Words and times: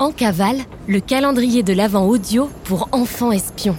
En 0.00 0.12
cavale, 0.12 0.58
le 0.86 1.00
calendrier 1.00 1.64
de 1.64 1.72
l'Avent 1.72 2.06
audio 2.06 2.48
pour 2.62 2.88
enfants 2.92 3.32
espions. 3.32 3.76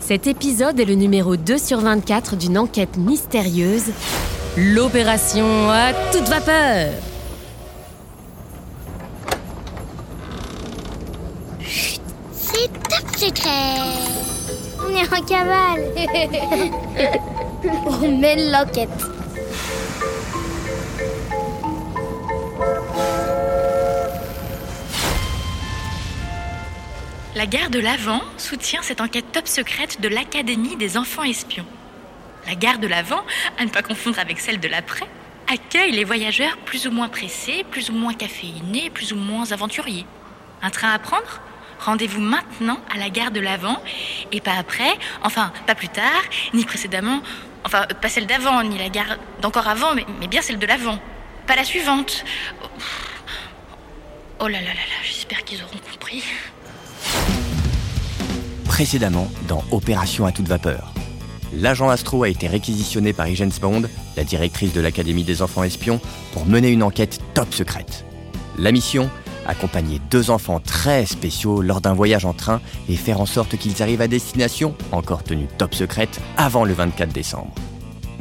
Cet 0.00 0.26
épisode 0.26 0.80
est 0.80 0.84
le 0.84 0.96
numéro 0.96 1.36
2 1.36 1.58
sur 1.58 1.78
24 1.78 2.34
d'une 2.34 2.58
enquête 2.58 2.96
mystérieuse, 2.96 3.84
l'opération 4.56 5.70
à 5.70 5.92
toute 6.12 6.28
vapeur. 6.28 6.92
C'est 12.32 12.72
top 12.88 13.16
secret 13.16 13.74
On 14.84 14.90
est 14.90 15.06
en 15.06 15.24
cavale 15.24 15.84
On 18.02 18.18
mène 18.18 18.50
l'enquête 18.50 19.13
La 27.44 27.50
gare 27.50 27.68
de 27.68 27.78
l'Avent 27.78 28.22
soutient 28.38 28.80
cette 28.80 29.02
enquête 29.02 29.30
top 29.30 29.46
secrète 29.46 30.00
de 30.00 30.08
l'Académie 30.08 30.76
des 30.76 30.96
enfants 30.96 31.24
espions. 31.24 31.66
La 32.46 32.54
gare 32.54 32.78
de 32.78 32.86
l'Avent, 32.86 33.22
à 33.58 33.66
ne 33.66 33.68
pas 33.68 33.82
confondre 33.82 34.18
avec 34.18 34.40
celle 34.40 34.60
de 34.60 34.66
l'après, 34.66 35.04
accueille 35.52 35.92
les 35.92 36.04
voyageurs 36.04 36.56
plus 36.64 36.86
ou 36.86 36.90
moins 36.90 37.10
pressés, 37.10 37.62
plus 37.70 37.90
ou 37.90 37.92
moins 37.92 38.14
caféinés, 38.14 38.88
plus 38.88 39.12
ou 39.12 39.16
moins 39.16 39.52
aventuriers. 39.52 40.06
Un 40.62 40.70
train 40.70 40.90
à 40.90 40.98
prendre? 40.98 41.42
Rendez-vous 41.80 42.22
maintenant 42.22 42.80
à 42.90 42.96
la 42.96 43.10
gare 43.10 43.30
de 43.30 43.40
l'Avent 43.40 43.76
et 44.32 44.40
pas 44.40 44.54
après, 44.58 44.94
enfin 45.22 45.52
pas 45.66 45.74
plus 45.74 45.90
tard, 45.90 46.22
ni 46.54 46.64
précédemment, 46.64 47.20
enfin 47.66 47.82
pas 48.00 48.08
celle 48.08 48.26
d'avant, 48.26 48.62
ni 48.62 48.78
la 48.78 48.88
gare 48.88 49.18
d'encore 49.42 49.68
avant, 49.68 49.94
mais, 49.94 50.06
mais 50.18 50.28
bien 50.28 50.40
celle 50.40 50.58
de 50.58 50.66
l'avant. 50.66 50.98
Pas 51.46 51.56
la 51.56 51.64
suivante. 51.64 52.24
Oh 54.40 54.48
là 54.48 54.60
là 54.62 54.68
là 54.68 54.72
là, 54.72 55.00
j'espère 55.02 55.44
qu'ils 55.44 55.62
auront 55.62 55.76
compris. 55.92 56.24
Précédemment, 58.74 59.28
dans 59.46 59.62
Opération 59.70 60.26
à 60.26 60.32
toute 60.32 60.48
vapeur. 60.48 60.92
L'agent 61.52 61.90
Astro 61.90 62.24
a 62.24 62.28
été 62.28 62.48
réquisitionné 62.48 63.12
par 63.12 63.32
James 63.32 63.52
Bond, 63.60 63.82
la 64.16 64.24
directrice 64.24 64.72
de 64.72 64.80
l'Académie 64.80 65.22
des 65.22 65.42
enfants 65.42 65.62
espions, 65.62 66.00
pour 66.32 66.44
mener 66.44 66.70
une 66.70 66.82
enquête 66.82 67.20
top 67.34 67.54
secrète. 67.54 68.04
La 68.58 68.72
mission 68.72 69.08
Accompagner 69.46 70.00
deux 70.10 70.28
enfants 70.28 70.58
très 70.58 71.06
spéciaux 71.06 71.62
lors 71.62 71.80
d'un 71.80 71.94
voyage 71.94 72.24
en 72.24 72.32
train 72.32 72.60
et 72.88 72.96
faire 72.96 73.20
en 73.20 73.26
sorte 73.26 73.56
qu'ils 73.56 73.80
arrivent 73.80 74.00
à 74.00 74.08
destination, 74.08 74.74
encore 74.90 75.22
tenue 75.22 75.46
top 75.56 75.72
secrète, 75.72 76.20
avant 76.36 76.64
le 76.64 76.74
24 76.74 77.12
décembre. 77.12 77.54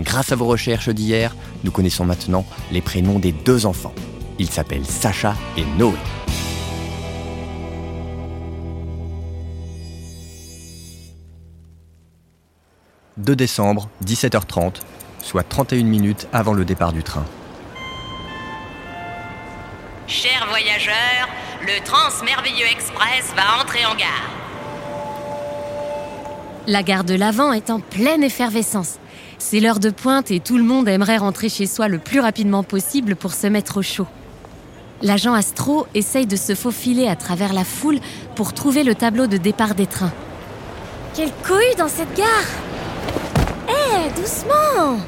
Grâce 0.02 0.33
à 0.33 0.35
vos 0.35 0.45
recherches 0.45 0.89
d'hier, 0.89 1.35
nous 1.63 1.72
connaissons 1.72 2.06
maintenant 2.06 2.45
les 2.72 2.81
prénoms 2.81 3.17
des 3.17 3.31
deux 3.31 3.66
enfants. 3.66 3.95
Ils 4.38 4.52
s'appellent 4.52 4.85
Sacha 4.85 5.33
et 5.58 5.66
Noé. 5.80 5.97
2 13.23 13.35
décembre, 13.35 13.88
17h30, 14.05 14.81
soit 15.21 15.43
31 15.43 15.83
minutes 15.85 16.27
avant 16.33 16.53
le 16.53 16.66
départ 16.66 16.91
du 16.91 17.03
train. 17.03 17.25
Chers 20.07 20.45
voyageurs, 20.49 21.29
le 21.61 21.83
Transmerveilleux 21.85 22.66
Express 22.69 23.33
va 23.35 23.61
entrer 23.61 23.85
en 23.85 23.95
gare. 23.95 24.29
La 26.67 26.83
gare 26.83 27.05
de 27.05 27.16
l'Avent 27.16 27.53
est 27.53 27.69
en 27.69 27.79
pleine 27.79 28.23
effervescence. 28.23 28.99
C'est 29.39 29.61
l'heure 29.61 29.79
de 29.79 29.89
pointe 29.89 30.29
et 30.29 30.41
tout 30.41 30.57
le 30.57 30.63
monde 30.63 30.88
aimerait 30.89 31.17
rentrer 31.17 31.47
chez 31.47 31.66
soi 31.66 31.88
le 31.88 31.99
plus 31.99 32.19
rapidement 32.19 32.63
possible 32.63 33.16
pour 33.16 33.33
se 33.33 33.47
mettre 33.47 33.77
au 33.77 33.81
chaud. 33.81 34.07
L'agent 35.01 35.33
Astro 35.33 35.88
essaye 35.94 36.25
de 36.25 36.35
se 36.35 36.55
faufiler 36.55 37.07
à 37.07 37.16
travers 37.16 37.53
la 37.53 37.63
foule 37.63 37.99
pour 38.35 38.53
trouver 38.53 38.83
le 38.83 38.95
tableau 38.95 39.27
de 39.27 39.38
départ 39.38 39.75
des 39.75 39.88
trains. 39.88 40.13
Quelle 41.13 41.31
cohue 41.44 41.75
dans 41.77 41.89
cette 41.89 42.13
gare 42.16 42.27
Doucement 44.09 45.00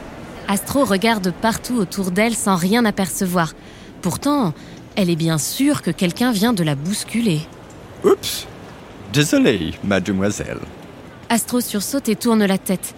Astro 0.47 0.85
regarde 0.85 1.33
partout 1.41 1.75
autour 1.75 2.11
d'elle 2.11 2.33
sans 2.33 2.55
rien 2.55 2.85
apercevoir. 2.85 3.53
Pourtant, 4.01 4.53
elle 4.95 5.09
est 5.09 5.17
bien 5.17 5.37
sûre 5.37 5.81
que 5.81 5.91
quelqu'un 5.91 6.31
vient 6.31 6.53
de 6.53 6.63
la 6.63 6.75
bousculer. 6.75 7.41
Oups 8.05 8.47
Désolé, 9.11 9.73
mademoiselle. 9.83 10.59
Astro 11.29 11.59
sursaute 11.59 12.07
et 12.07 12.15
tourne 12.15 12.45
la 12.45 12.57
tête. 12.57 12.95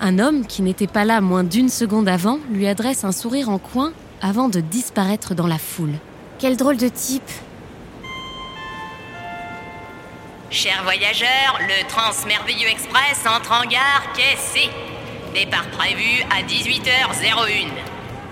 Un 0.00 0.20
homme 0.20 0.46
qui 0.46 0.62
n'était 0.62 0.86
pas 0.86 1.04
là 1.04 1.20
moins 1.20 1.44
d'une 1.44 1.68
seconde 1.68 2.08
avant 2.08 2.38
lui 2.52 2.68
adresse 2.68 3.02
un 3.02 3.12
sourire 3.12 3.48
en 3.48 3.58
coin 3.58 3.92
avant 4.20 4.48
de 4.48 4.60
disparaître 4.60 5.34
dans 5.34 5.48
la 5.48 5.58
foule. 5.58 5.94
Quel 6.38 6.56
drôle 6.56 6.76
de 6.76 6.88
type 6.88 7.30
Chers 10.50 10.84
voyageurs, 10.84 11.58
le 11.60 11.88
Transmerveilleux 11.88 12.68
Express 12.68 13.24
entre 13.26 13.52
en 13.52 13.68
gare 13.68 14.12
quai 14.14 14.36
C. 14.36 14.70
Départ 15.34 15.66
prévu 15.70 16.22
à 16.30 16.42
18h01. 16.42 17.68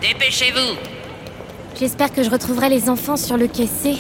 Dépêchez-vous. 0.03 0.77
J'espère 1.79 2.13
que 2.13 2.23
je 2.23 2.29
retrouverai 2.29 2.69
les 2.69 2.91
enfants 2.91 3.17
sur 3.17 3.39
le 3.39 3.49
quai 3.49 3.67
C. 3.67 3.97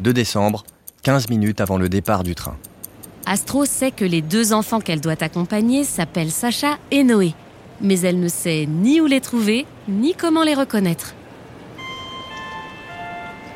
2 0.00 0.12
décembre, 0.12 0.64
15 1.04 1.30
minutes 1.30 1.62
avant 1.62 1.78
le 1.78 1.88
départ 1.88 2.22
du 2.22 2.34
train. 2.34 2.58
Astro 3.24 3.64
sait 3.64 3.92
que 3.92 4.04
les 4.04 4.20
deux 4.20 4.52
enfants 4.52 4.80
qu'elle 4.80 5.00
doit 5.00 5.22
accompagner 5.22 5.84
s'appellent 5.84 6.30
Sacha 6.32 6.76
et 6.90 7.02
Noé, 7.02 7.32
mais 7.80 8.00
elle 8.00 8.20
ne 8.20 8.28
sait 8.28 8.66
ni 8.66 9.00
où 9.00 9.06
les 9.06 9.22
trouver, 9.22 9.64
ni 9.88 10.14
comment 10.14 10.42
les 10.42 10.54
reconnaître. 10.54 11.14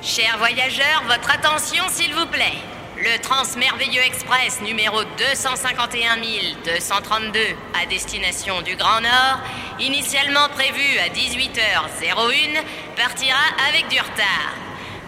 Chers 0.01 0.39
voyageurs, 0.39 1.03
votre 1.09 1.31
attention 1.31 1.85
s'il 1.91 2.15
vous 2.15 2.27
plaît. 2.27 2.74
Le 2.97 3.21
Transmerveilleux 3.21 4.03
Express 4.03 4.61
numéro 4.63 5.03
251 5.19 6.17
232 6.65 7.41
à 7.75 7.87
destination 7.87 8.63
du 8.63 8.77
Grand 8.77 9.01
Nord, 9.01 9.41
initialement 9.81 10.49
prévu 10.51 10.99
à 11.01 11.09
18h01, 11.09 12.63
partira 12.97 13.41
avec 13.69 13.89
du 13.89 13.99
retard. 13.99 14.55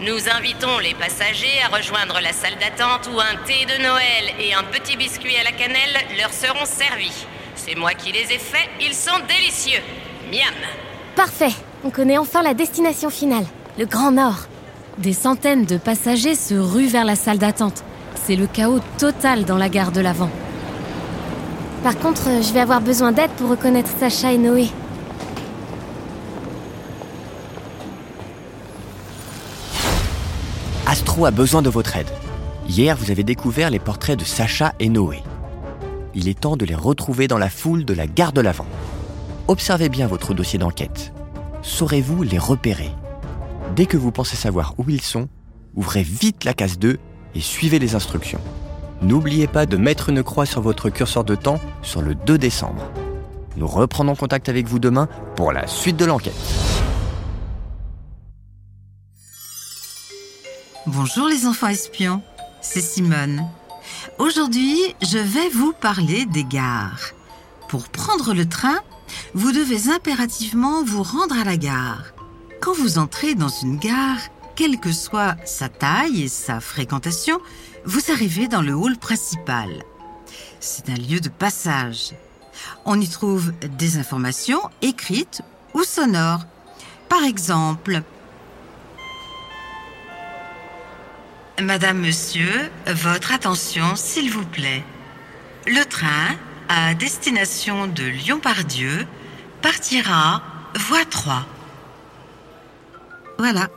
Nous 0.00 0.28
invitons 0.28 0.78
les 0.78 0.94
passagers 0.94 1.62
à 1.64 1.76
rejoindre 1.76 2.18
la 2.20 2.32
salle 2.32 2.56
d'attente 2.58 3.08
où 3.14 3.20
un 3.20 3.36
thé 3.46 3.66
de 3.66 3.80
Noël 3.80 4.34
et 4.40 4.52
un 4.52 4.64
petit 4.64 4.96
biscuit 4.96 5.36
à 5.36 5.44
la 5.44 5.52
cannelle 5.52 5.96
leur 6.18 6.32
seront 6.32 6.66
servis. 6.66 7.24
C'est 7.54 7.76
moi 7.76 7.94
qui 7.94 8.10
les 8.10 8.32
ai 8.32 8.38
faits, 8.38 8.68
ils 8.80 8.94
sont 8.94 9.20
délicieux. 9.28 9.80
Miam 10.32 10.54
Parfait 11.14 11.54
On 11.84 11.90
connaît 11.90 12.18
enfin 12.18 12.42
la 12.42 12.52
destination 12.52 13.10
finale, 13.10 13.46
le 13.78 13.86
Grand 13.86 14.10
Nord. 14.10 14.48
Des 14.98 15.12
centaines 15.12 15.66
de 15.66 15.76
passagers 15.76 16.34
se 16.34 16.54
ruent 16.54 16.88
vers 16.88 17.04
la 17.04 17.16
salle 17.16 17.36
d'attente. 17.36 17.84
C'est 18.14 18.34
le 18.34 18.46
chaos 18.46 18.80
total 18.96 19.44
dans 19.44 19.58
la 19.58 19.68
gare 19.68 19.92
de 19.92 20.00
l'Avent. 20.00 20.30
Par 21.82 21.98
contre, 21.98 22.22
je 22.42 22.52
vais 22.54 22.60
avoir 22.60 22.80
besoin 22.80 23.12
d'aide 23.12 23.30
pour 23.32 23.50
reconnaître 23.50 23.90
Sacha 24.00 24.32
et 24.32 24.38
Noé. 24.38 24.68
Astro 30.86 31.26
a 31.26 31.30
besoin 31.30 31.60
de 31.60 31.68
votre 31.68 31.94
aide. 31.96 32.08
Hier, 32.66 32.96
vous 32.96 33.10
avez 33.10 33.22
découvert 33.22 33.68
les 33.68 33.78
portraits 33.78 34.18
de 34.18 34.24
Sacha 34.24 34.72
et 34.80 34.88
Noé. 34.88 35.22
Il 36.14 36.26
est 36.26 36.40
temps 36.40 36.56
de 36.56 36.64
les 36.64 36.74
retrouver 36.74 37.28
dans 37.28 37.38
la 37.38 37.50
foule 37.50 37.84
de 37.84 37.92
la 37.92 38.06
gare 38.06 38.32
de 38.32 38.40
l'Avent. 38.40 38.66
Observez 39.46 39.90
bien 39.90 40.06
votre 40.06 40.32
dossier 40.32 40.58
d'enquête. 40.58 41.12
Saurez-vous 41.60 42.22
les 42.22 42.38
repérer? 42.38 42.90
Dès 43.76 43.84
que 43.84 43.98
vous 43.98 44.10
pensez 44.10 44.36
savoir 44.36 44.72
où 44.78 44.88
ils 44.88 45.02
sont, 45.02 45.28
ouvrez 45.74 46.02
vite 46.02 46.44
la 46.44 46.54
case 46.54 46.78
2 46.78 46.96
et 47.34 47.40
suivez 47.42 47.78
les 47.78 47.94
instructions. 47.94 48.40
N'oubliez 49.02 49.46
pas 49.46 49.66
de 49.66 49.76
mettre 49.76 50.08
une 50.08 50.22
croix 50.22 50.46
sur 50.46 50.62
votre 50.62 50.88
curseur 50.88 51.24
de 51.24 51.34
temps 51.34 51.60
sur 51.82 52.00
le 52.00 52.14
2 52.14 52.38
décembre. 52.38 52.90
Nous 53.58 53.66
reprendrons 53.66 54.16
contact 54.16 54.48
avec 54.48 54.66
vous 54.66 54.78
demain 54.78 55.10
pour 55.34 55.52
la 55.52 55.66
suite 55.66 55.98
de 55.98 56.06
l'enquête. 56.06 56.32
Bonjour 60.86 61.28
les 61.28 61.44
enfants 61.44 61.68
espions, 61.68 62.22
c'est 62.62 62.80
Simone. 62.80 63.46
Aujourd'hui, 64.18 64.78
je 65.02 65.18
vais 65.18 65.50
vous 65.50 65.74
parler 65.74 66.24
des 66.24 66.44
gares. 66.44 67.10
Pour 67.68 67.90
prendre 67.90 68.32
le 68.32 68.48
train, 68.48 68.78
vous 69.34 69.52
devez 69.52 69.90
impérativement 69.90 70.82
vous 70.82 71.02
rendre 71.02 71.38
à 71.38 71.44
la 71.44 71.58
gare. 71.58 72.15
Quand 72.66 72.74
vous 72.74 72.98
entrez 72.98 73.36
dans 73.36 73.48
une 73.48 73.78
gare, 73.78 74.18
quelle 74.56 74.80
que 74.80 74.90
soit 74.90 75.36
sa 75.44 75.68
taille 75.68 76.24
et 76.24 76.28
sa 76.28 76.58
fréquentation, 76.58 77.38
vous 77.84 78.10
arrivez 78.10 78.48
dans 78.48 78.60
le 78.60 78.74
hall 78.74 78.96
principal. 78.96 79.84
C'est 80.58 80.90
un 80.90 80.96
lieu 80.96 81.20
de 81.20 81.28
passage. 81.28 82.14
On 82.84 83.00
y 83.00 83.08
trouve 83.08 83.52
des 83.78 83.98
informations 83.98 84.58
écrites 84.82 85.42
ou 85.74 85.84
sonores. 85.84 86.44
Par 87.08 87.22
exemple, 87.22 88.02
Madame, 91.62 92.00
Monsieur, 92.00 92.68
votre 92.88 93.32
attention, 93.32 93.94
s'il 93.94 94.28
vous 94.28 94.44
plaît. 94.44 94.82
Le 95.68 95.84
train, 95.84 96.34
à 96.68 96.94
destination 96.94 97.86
de 97.86 98.02
Lyon-Pardieu, 98.02 99.06
partira 99.62 100.42
voie 100.74 101.04
3. 101.04 101.46
Voilà. 103.38 103.68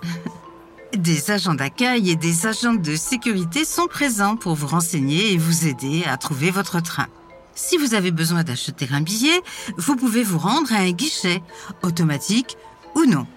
Des 0.96 1.32
agents 1.32 1.54
d'accueil 1.54 2.10
et 2.10 2.16
des 2.16 2.48
agents 2.48 2.74
de 2.74 2.96
sécurité 2.96 3.64
sont 3.64 3.88
présents 3.88 4.36
pour 4.36 4.56
vous 4.56 4.68
renseigner 4.68 5.34
et 5.34 5.38
vous 5.38 5.68
aider 5.68 6.04
à 6.06 6.18
trouver 6.18 6.50
votre 6.50 6.82
train. 6.82 7.08
Si 7.54 7.78
vous 7.78 7.94
avez 7.94 8.12
besoin 8.12 8.44
d'acheter 8.44 8.88
un 8.92 9.02
billet, 9.02 9.42
vous 9.78 9.96
pouvez 9.96 10.24
vous 10.24 10.40
rendre 10.40 10.74
à 10.74 10.78
un 10.78 10.92
guichet, 10.92 11.44
automatique 11.84 12.58
ou 12.96 13.06
non. 13.06 13.28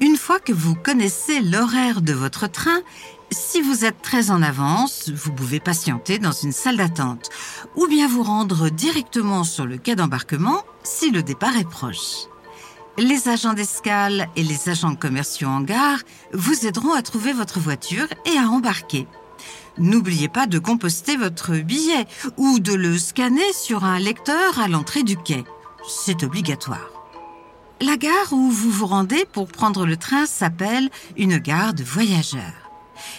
Une 0.00 0.16
fois 0.16 0.38
que 0.38 0.52
vous 0.52 0.74
connaissez 0.74 1.40
l'horaire 1.40 2.02
de 2.02 2.12
votre 2.12 2.46
train, 2.46 2.80
si 3.30 3.60
vous 3.60 3.84
êtes 3.84 4.02
très 4.02 4.30
en 4.30 4.42
avance, 4.42 5.08
vous 5.08 5.32
pouvez 5.32 5.60
patienter 5.60 6.18
dans 6.18 6.32
une 6.32 6.52
salle 6.52 6.76
d'attente 6.76 7.30
ou 7.74 7.86
bien 7.86 8.06
vous 8.06 8.22
rendre 8.22 8.68
directement 8.68 9.44
sur 9.44 9.66
le 9.66 9.78
quai 9.78 9.96
d'embarquement 9.96 10.62
si 10.82 11.10
le 11.10 11.22
départ 11.22 11.56
est 11.56 11.68
proche. 11.68 12.26
Les 12.96 13.28
agents 13.28 13.54
d'escale 13.54 14.28
et 14.36 14.44
les 14.44 14.68
agents 14.68 14.94
commerciaux 14.94 15.48
en 15.48 15.62
gare 15.62 15.98
vous 16.32 16.64
aideront 16.64 16.92
à 16.92 17.02
trouver 17.02 17.32
votre 17.32 17.58
voiture 17.58 18.06
et 18.24 18.38
à 18.38 18.48
embarquer. 18.48 19.08
N'oubliez 19.78 20.28
pas 20.28 20.46
de 20.46 20.60
composter 20.60 21.16
votre 21.16 21.56
billet 21.56 22.06
ou 22.36 22.60
de 22.60 22.72
le 22.72 22.96
scanner 22.96 23.52
sur 23.52 23.84
un 23.84 23.98
lecteur 23.98 24.60
à 24.60 24.68
l'entrée 24.68 25.02
du 25.02 25.16
quai. 25.16 25.42
C'est 25.88 26.22
obligatoire. 26.22 26.88
La 27.80 27.96
gare 27.96 28.32
où 28.32 28.48
vous 28.50 28.70
vous 28.70 28.86
rendez 28.86 29.24
pour 29.32 29.48
prendre 29.48 29.84
le 29.86 29.96
train 29.96 30.26
s'appelle 30.26 30.88
une 31.16 31.38
gare 31.38 31.74
de 31.74 31.82
voyageurs. 31.82 32.63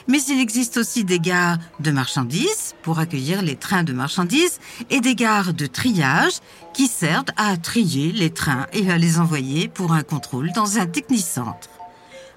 Mais 0.07 0.21
il 0.23 0.39
existe 0.39 0.77
aussi 0.77 1.03
des 1.03 1.19
gares 1.19 1.57
de 1.79 1.91
marchandises 1.91 2.75
pour 2.83 2.99
accueillir 2.99 3.41
les 3.41 3.55
trains 3.55 3.83
de 3.83 3.93
marchandises 3.93 4.59
et 4.89 5.01
des 5.01 5.15
gares 5.15 5.53
de 5.53 5.65
triage 5.65 6.39
qui 6.73 6.87
servent 6.87 7.25
à 7.37 7.57
trier 7.57 8.11
les 8.11 8.29
trains 8.29 8.67
et 8.73 8.91
à 8.91 8.97
les 8.97 9.19
envoyer 9.19 9.67
pour 9.67 9.93
un 9.93 10.03
contrôle 10.03 10.51
dans 10.53 10.77
un 10.77 10.85
technicentre. 10.85 11.69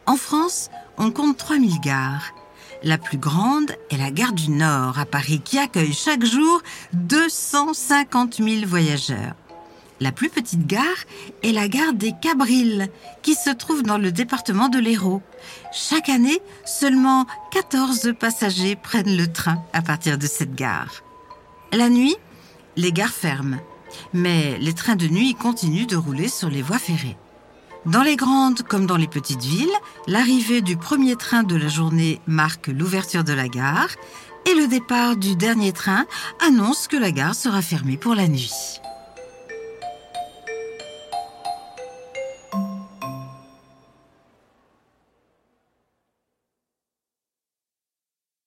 En 0.06 0.16
France, 0.16 0.70
on 0.96 1.10
compte 1.10 1.36
3000 1.36 1.80
gares. 1.80 2.32
La 2.82 2.96
plus 2.96 3.18
grande 3.18 3.72
est 3.90 3.96
la 3.96 4.10
gare 4.10 4.32
du 4.32 4.50
Nord 4.50 4.98
à 4.98 5.04
Paris 5.04 5.40
qui 5.44 5.58
accueille 5.58 5.92
chaque 5.92 6.24
jour 6.24 6.62
250 6.92 8.36
000 8.36 8.66
voyageurs. 8.66 9.34
La 10.00 10.12
plus 10.12 10.30
petite 10.30 10.66
gare 10.66 10.84
est 11.42 11.50
la 11.50 11.66
gare 11.66 11.92
des 11.92 12.12
Cabrils, 12.20 12.88
qui 13.22 13.34
se 13.34 13.50
trouve 13.50 13.82
dans 13.82 13.98
le 13.98 14.12
département 14.12 14.68
de 14.68 14.78
l'Hérault. 14.78 15.22
Chaque 15.72 16.08
année, 16.08 16.40
seulement 16.64 17.26
14 17.52 18.14
passagers 18.18 18.76
prennent 18.76 19.16
le 19.16 19.26
train 19.32 19.62
à 19.72 19.82
partir 19.82 20.16
de 20.16 20.26
cette 20.26 20.54
gare. 20.54 21.02
La 21.72 21.88
nuit, 21.88 22.16
les 22.76 22.92
gares 22.92 23.08
ferment, 23.08 23.58
mais 24.12 24.56
les 24.58 24.72
trains 24.72 24.94
de 24.94 25.08
nuit 25.08 25.34
continuent 25.34 25.86
de 25.86 25.96
rouler 25.96 26.28
sur 26.28 26.48
les 26.48 26.62
voies 26.62 26.78
ferrées. 26.78 27.16
Dans 27.84 28.02
les 28.02 28.16
grandes 28.16 28.62
comme 28.62 28.86
dans 28.86 28.96
les 28.96 29.08
petites 29.08 29.42
villes, 29.42 29.68
l'arrivée 30.06 30.60
du 30.60 30.76
premier 30.76 31.16
train 31.16 31.42
de 31.42 31.56
la 31.56 31.68
journée 31.68 32.20
marque 32.26 32.68
l'ouverture 32.68 33.24
de 33.24 33.32
la 33.32 33.48
gare 33.48 33.90
et 34.46 34.54
le 34.54 34.68
départ 34.68 35.16
du 35.16 35.34
dernier 35.34 35.72
train 35.72 36.06
annonce 36.40 36.86
que 36.86 36.96
la 36.96 37.10
gare 37.10 37.34
sera 37.34 37.62
fermée 37.62 37.96
pour 37.96 38.14
la 38.14 38.28
nuit. 38.28 38.80